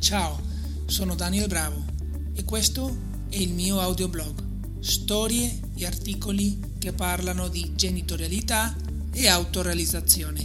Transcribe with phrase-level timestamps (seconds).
[0.00, 0.40] Ciao,
[0.86, 1.84] sono Daniel Bravo
[2.32, 2.88] e questo
[3.28, 8.74] è il mio audioblog, storie e articoli che parlano di genitorialità
[9.12, 10.40] e autorealizzazione.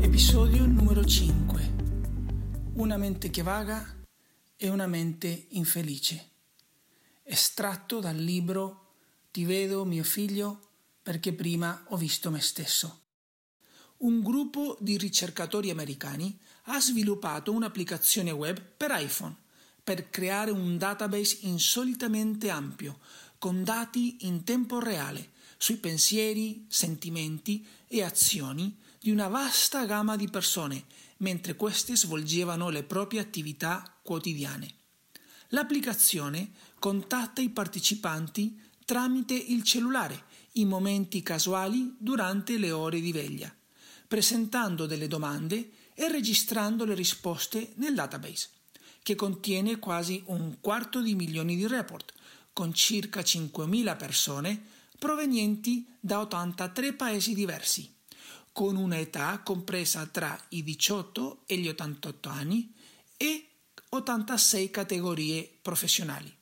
[0.00, 1.74] Episodio numero 5.
[2.76, 3.94] Una mente che vaga
[4.56, 6.28] e una mente infelice.
[7.22, 8.94] Estratto dal libro
[9.30, 10.70] Ti vedo mio figlio
[11.02, 12.99] perché prima ho visto me stesso
[14.00, 19.36] un gruppo di ricercatori americani ha sviluppato un'applicazione web per iPhone
[19.82, 23.00] per creare un database insolitamente ampio,
[23.38, 30.28] con dati in tempo reale sui pensieri, sentimenti e azioni di una vasta gamma di
[30.28, 30.84] persone
[31.18, 34.74] mentre queste svolgevano le proprie attività quotidiane.
[35.48, 43.54] L'applicazione contatta i partecipanti tramite il cellulare in momenti casuali durante le ore di veglia
[44.10, 48.48] presentando delle domande e registrando le risposte nel database,
[49.04, 52.12] che contiene quasi un quarto di milioni di report,
[52.52, 54.60] con circa 5.000 persone
[54.98, 57.88] provenienti da 83 paesi diversi,
[58.50, 62.74] con un'età compresa tra i 18 e gli 88 anni
[63.16, 63.46] e
[63.90, 66.34] 86 categorie professionali.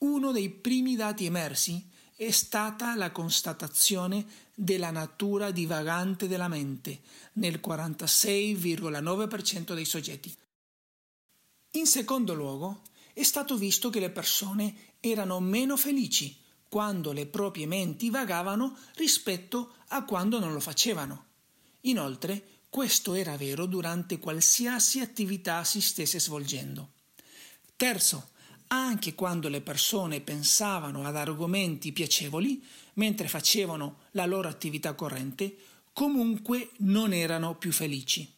[0.00, 1.89] Uno dei primi dati emersi
[2.20, 7.00] è stata la constatazione della natura divagante della mente
[7.34, 10.36] nel 46,9% dei soggetti.
[11.76, 12.82] In secondo luogo,
[13.14, 16.36] è stato visto che le persone erano meno felici
[16.68, 21.24] quando le proprie menti vagavano rispetto a quando non lo facevano.
[21.84, 26.90] Inoltre, questo era vero durante qualsiasi attività si stesse svolgendo.
[27.76, 28.32] Terzo,
[28.72, 32.62] anche quando le persone pensavano ad argomenti piacevoli
[32.94, 35.56] mentre facevano la loro attività corrente,
[35.92, 38.30] comunque non erano più felici.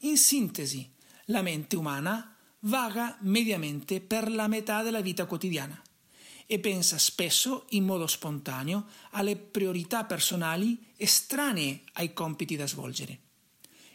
[0.00, 0.88] In sintesi,
[1.26, 5.80] la mente umana vaga mediamente per la metà della vita quotidiana
[6.46, 13.27] e pensa spesso in modo spontaneo alle priorità personali estranee ai compiti da svolgere.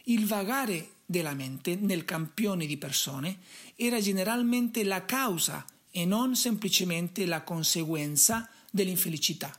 [0.04, 3.38] Il vagare della mente nel campione di persone
[3.74, 9.58] era generalmente la causa e non semplicemente la conseguenza dell'infelicità.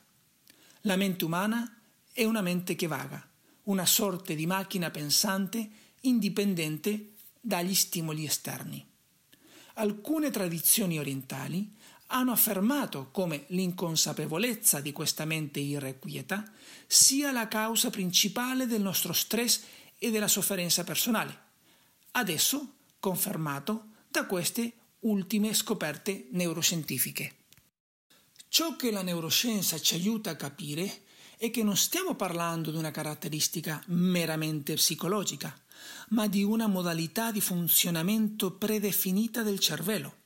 [0.81, 1.75] La mente umana
[2.11, 3.27] è una mente che vaga,
[3.63, 5.67] una sorta di macchina pensante
[6.01, 8.85] indipendente dagli stimoli esterni.
[9.75, 11.73] Alcune tradizioni orientali
[12.07, 16.47] hanno affermato come l'inconsapevolezza di questa mente irrequieta
[16.85, 19.63] sia la causa principale del nostro stress
[19.97, 21.43] e della sofferenza personale,
[22.11, 27.35] adesso confermato da queste ultime scoperte neuroscientifiche.
[28.47, 31.03] Ciò che la neuroscienza ci aiuta a capire
[31.37, 35.53] è che non stiamo parlando di una caratteristica meramente psicologica,
[36.09, 40.23] ma di una modalità di funzionamento predefinita del cervello.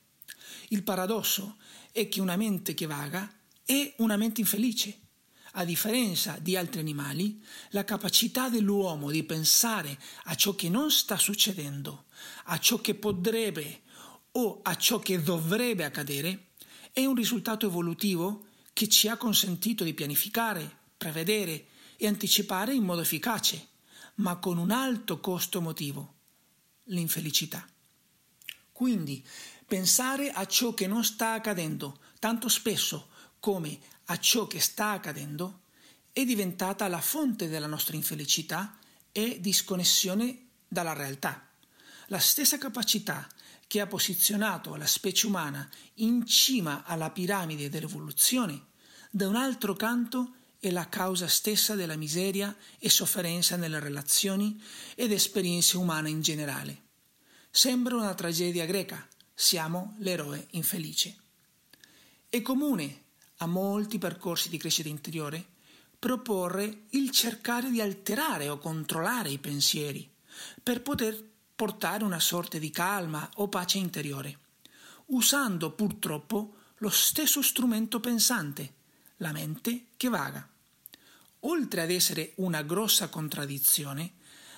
[0.69, 1.57] Il paradosso
[1.91, 3.33] è che una mente che vaga
[3.65, 5.08] è una mente infelice
[5.53, 11.17] a differenza di altri animali, la capacità dell'uomo di pensare a ciò che non sta
[11.17, 12.05] succedendo,
[12.45, 13.81] a ciò che potrebbe
[14.31, 16.51] o a ciò che dovrebbe accadere,
[16.91, 21.67] è un risultato evolutivo che ci ha consentito di pianificare, prevedere
[21.97, 23.67] e anticipare in modo efficace,
[24.15, 26.15] ma con un alto costo emotivo,
[26.85, 27.67] l'infelicità.
[28.71, 29.25] Quindi,
[29.65, 33.09] pensare a ciò che non sta accadendo tanto spesso
[33.39, 35.61] come a ciò che sta accadendo
[36.11, 38.77] è diventata la fonte della nostra infelicità
[39.11, 41.47] e disconnessione dalla realtà.
[42.07, 43.27] La stessa capacità
[43.67, 48.67] che ha posizionato la specie umana in cima alla piramide dell'evoluzione,
[49.11, 54.61] da un altro canto è la causa stessa della miseria e sofferenza nelle relazioni
[54.95, 56.87] ed esperienze umane in generale.
[57.49, 61.15] Sembra una tragedia greca, siamo l'eroe infelice.
[62.27, 63.03] È comune
[63.41, 65.57] a molti percorsi di crescita interiore
[65.97, 70.09] proporre il cercare di alterare o controllare i pensieri
[70.61, 71.21] per poter
[71.55, 74.39] portare una sorta di calma o pace interiore,
[75.07, 78.73] usando purtroppo lo stesso strumento pensante,
[79.17, 80.47] la mente che vaga.
[81.41, 84.13] Oltre ad essere una grossa contraddizione,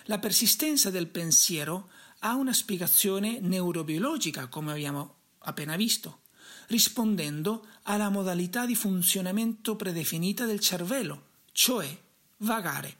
[0.06, 1.90] la persistenza del pensiero
[2.20, 6.21] ha una spiegazione neurobiologica, come abbiamo appena visto
[6.72, 11.86] rispondendo alla modalità di funzionamento predefinita del cervello, cioè
[12.38, 12.96] vagare.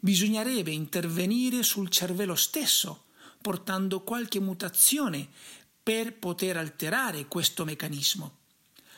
[0.00, 3.06] Bisognerebbe intervenire sul cervello stesso,
[3.40, 5.28] portando qualche mutazione
[5.82, 8.36] per poter alterare questo meccanismo.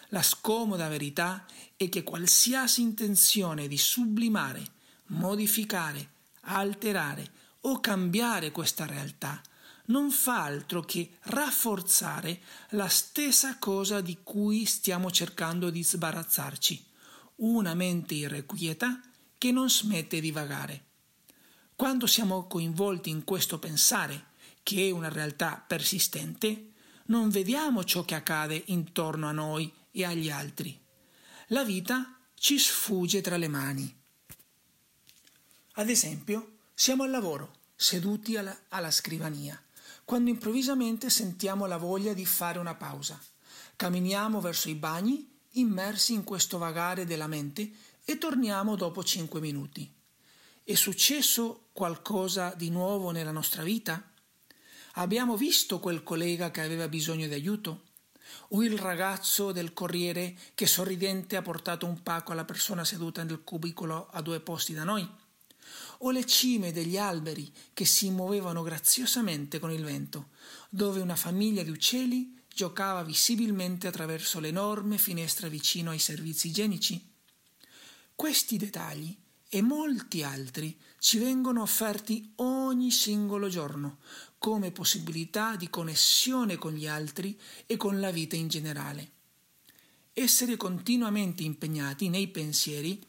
[0.08, 4.62] La scomoda verità è che qualsiasi intenzione di sublimare,
[5.06, 6.10] modificare,
[6.42, 7.30] alterare
[7.62, 9.40] o cambiare questa realtà
[9.86, 12.40] non fa altro che rafforzare
[12.70, 16.84] la stessa cosa di cui stiamo cercando di sbarazzarci,
[17.36, 19.00] una mente irrequieta
[19.36, 20.84] che non smette di vagare.
[21.76, 24.32] Quando siamo coinvolti in questo pensare,
[24.62, 26.70] che è una realtà persistente,
[27.06, 30.80] non vediamo ciò che accade intorno a noi e agli altri.
[31.48, 33.94] La vita ci sfugge tra le mani.
[35.72, 39.60] Ad esempio, siamo al lavoro, seduti alla, alla scrivania
[40.04, 43.20] quando improvvisamente sentiamo la voglia di fare una pausa.
[43.76, 47.70] Camminiamo verso i bagni, immersi in questo vagare della mente,
[48.04, 49.90] e torniamo dopo cinque minuti.
[50.62, 54.02] È successo qualcosa di nuovo nella nostra vita?
[54.94, 57.82] Abbiamo visto quel collega che aveva bisogno di aiuto?
[58.50, 63.42] O il ragazzo del corriere che sorridente ha portato un pacco alla persona seduta nel
[63.42, 65.08] cubicolo a due posti da noi?
[65.98, 70.30] O le cime degli alberi che si muovevano graziosamente con il vento,
[70.68, 77.12] dove una famiglia di uccelli giocava visibilmente attraverso l'enorme finestra vicino ai servizi igienici.
[78.14, 79.16] Questi dettagli
[79.48, 83.98] e molti altri ci vengono offerti ogni singolo giorno
[84.38, 89.10] come possibilità di connessione con gli altri e con la vita in generale.
[90.12, 93.04] Essere continuamente impegnati nei pensieri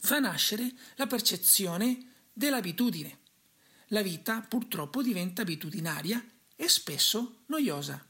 [0.00, 3.18] fa nascere la percezione dell'abitudine.
[3.88, 6.24] La vita purtroppo diventa abitudinaria
[6.56, 8.04] e spesso noiosa.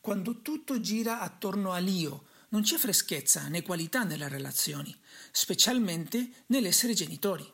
[0.00, 4.96] Quando tutto gira attorno all'io, non c'è freschezza né qualità nelle relazioni,
[5.30, 7.46] specialmente nell'essere genitori.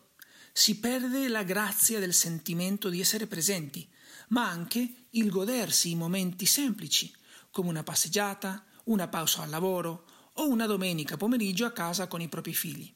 [0.52, 3.88] Si perde la grazia del sentimento di essere presenti,
[4.28, 7.12] ma anche il godersi i momenti semplici,
[7.50, 12.28] come una passeggiata, una pausa al lavoro o una domenica pomeriggio a casa con i
[12.28, 12.92] propri figli.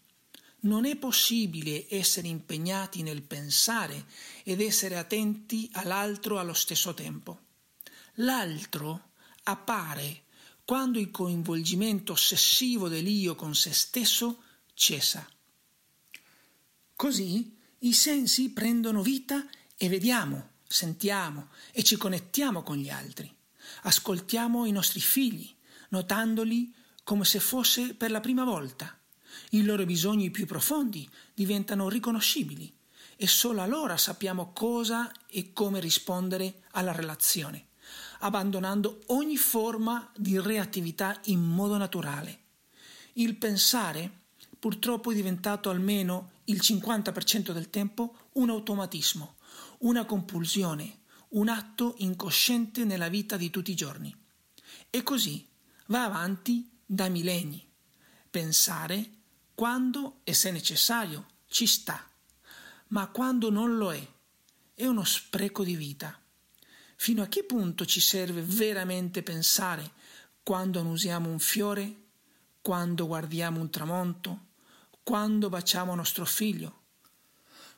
[0.60, 4.06] Non è possibile essere impegnati nel pensare
[4.42, 7.46] ed essere attenti all'altro allo stesso tempo.
[8.14, 9.10] L'altro
[9.44, 10.24] appare
[10.64, 14.42] quando il coinvolgimento ossessivo dell'io con se stesso
[14.74, 15.26] cessa.
[16.96, 23.32] Così i sensi prendono vita e vediamo, sentiamo e ci connettiamo con gli altri.
[23.82, 25.48] Ascoltiamo i nostri figli,
[25.90, 26.74] notandoli
[27.08, 28.94] come se fosse per la prima volta
[29.52, 32.70] i loro bisogni più profondi diventano riconoscibili
[33.16, 37.68] e solo allora sappiamo cosa e come rispondere alla relazione,
[38.18, 42.40] abbandonando ogni forma di reattività in modo naturale.
[43.14, 44.24] Il pensare
[44.58, 49.36] purtroppo è diventato almeno il 50% del tempo un automatismo,
[49.78, 54.14] una compulsione, un atto incosciente nella vita di tutti i giorni.
[54.90, 55.48] E così
[55.86, 57.62] va avanti da millenni.
[58.30, 59.10] Pensare
[59.54, 62.02] quando e se necessario ci sta,
[62.88, 64.08] ma quando non lo è,
[64.72, 66.18] è uno spreco di vita.
[66.96, 69.92] Fino a che punto ci serve veramente pensare
[70.42, 71.94] quando annusiamo un fiore,
[72.62, 74.46] quando guardiamo un tramonto,
[75.02, 76.84] quando baciamo nostro figlio,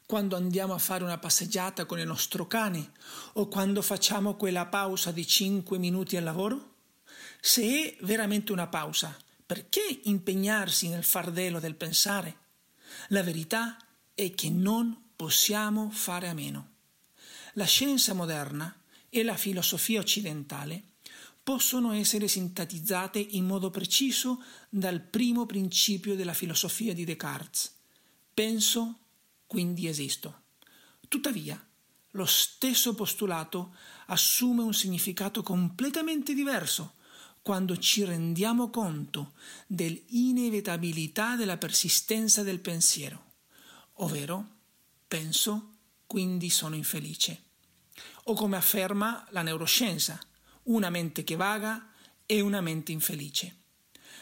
[0.07, 2.93] quando andiamo a fare una passeggiata con il nostro cane
[3.35, 6.70] o quando facciamo quella pausa di cinque minuti al lavoro?
[7.41, 9.17] Se è veramente una pausa,
[9.47, 12.37] perché impegnarsi nel fardello del pensare?
[13.09, 13.77] La verità
[14.15, 16.69] è che non possiamo fare a meno.
[17.55, 18.75] La scienza moderna
[19.09, 20.83] e la filosofia occidentale
[21.43, 27.75] possono essere sintetizzate in modo preciso dal primo principio della filosofia di Descartes.
[28.33, 28.99] Penso,
[29.47, 30.43] quindi esisto.
[31.09, 31.61] Tuttavia,
[32.13, 33.75] lo stesso postulato
[34.07, 36.99] assume un significato completamente diverso
[37.43, 39.33] quando ci rendiamo conto
[39.67, 43.25] dell'inevitabilità della persistenza del pensiero,
[43.95, 44.47] ovvero
[45.09, 45.71] penso,
[46.07, 47.43] quindi sono infelice.
[48.25, 50.19] O come afferma la neuroscienza,
[50.65, 51.91] una mente che vaga
[52.27, 53.57] è una mente infelice.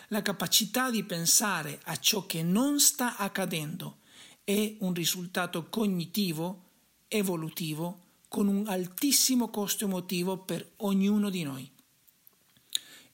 [0.09, 3.99] La capacità di pensare a ciò che non sta accadendo
[4.45, 6.65] è un risultato cognitivo,
[7.09, 11.71] evolutivo, con un altissimo costo emotivo per ognuno di noi.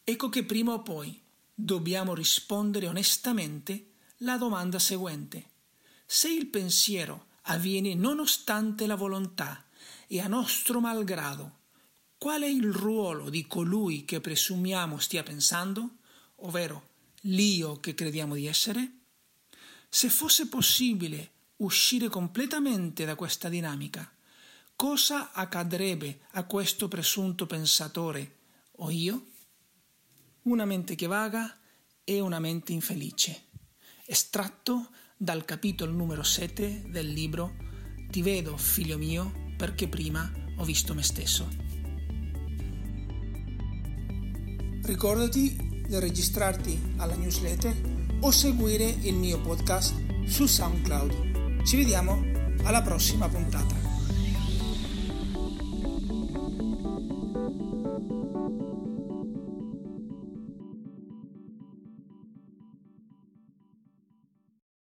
[0.07, 1.19] Ecco che prima o poi
[1.55, 5.53] dobbiamo rispondere onestamente la domanda seguente.
[6.05, 9.65] Se il pensiero avviene nonostante la volontà
[10.07, 11.61] e a nostro malgrado,
[12.19, 15.97] qual è il ruolo di colui che presumiamo stia pensando,
[16.37, 16.91] ovvero
[17.23, 18.93] l'io che crediamo di essere?
[19.89, 24.13] Se fosse possibile uscire completamente da questa dinamica,
[24.77, 28.37] cosa accadrebbe a questo presunto pensatore
[28.77, 29.33] o io?
[30.45, 31.57] Una mente che vaga
[32.05, 33.45] è una mente infelice
[34.05, 37.57] estratto dal capitolo numero 7 del libro
[38.11, 41.49] Ti vedo, figlio mio, perché prima ho visto me stesso.
[44.83, 45.57] Ricordati
[45.89, 51.65] di registrarti alla newsletter o seguire il mio podcast su SoundCloud.
[51.65, 52.23] Ci vediamo
[52.65, 53.84] alla prossima puntata.